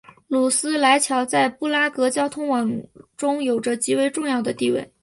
[0.29, 2.81] 努斯莱桥在布拉格交通网
[3.15, 4.91] 中有着极为重要的地位。